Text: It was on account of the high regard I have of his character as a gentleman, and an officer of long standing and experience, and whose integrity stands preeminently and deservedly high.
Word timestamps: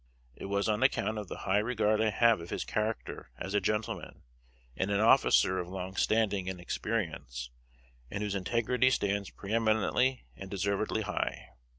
It 0.33 0.45
was 0.45 0.67
on 0.67 0.81
account 0.81 1.19
of 1.19 1.27
the 1.27 1.37
high 1.45 1.59
regard 1.59 2.01
I 2.01 2.09
have 2.09 2.41
of 2.41 2.49
his 2.49 2.65
character 2.65 3.29
as 3.37 3.53
a 3.53 3.61
gentleman, 3.61 4.23
and 4.75 4.89
an 4.89 4.99
officer 4.99 5.59
of 5.59 5.69
long 5.69 5.95
standing 5.95 6.49
and 6.49 6.59
experience, 6.59 7.51
and 8.09 8.23
whose 8.23 8.33
integrity 8.33 8.89
stands 8.89 9.29
preeminently 9.29 10.25
and 10.35 10.49
deservedly 10.49 11.03
high. 11.03 11.49